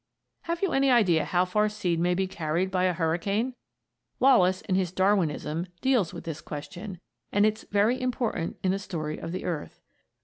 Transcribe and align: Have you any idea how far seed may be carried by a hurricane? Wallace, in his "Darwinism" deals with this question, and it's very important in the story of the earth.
Have 0.49 0.63
you 0.63 0.71
any 0.71 0.89
idea 0.89 1.25
how 1.25 1.45
far 1.45 1.69
seed 1.69 1.99
may 1.99 2.15
be 2.15 2.25
carried 2.25 2.71
by 2.71 2.85
a 2.85 2.93
hurricane? 2.93 3.53
Wallace, 4.19 4.61
in 4.61 4.73
his 4.73 4.91
"Darwinism" 4.91 5.67
deals 5.79 6.11
with 6.11 6.23
this 6.23 6.41
question, 6.41 6.99
and 7.31 7.45
it's 7.45 7.65
very 7.65 8.01
important 8.01 8.57
in 8.63 8.71
the 8.71 8.79
story 8.79 9.19
of 9.19 9.31
the 9.31 9.45
earth. 9.45 9.79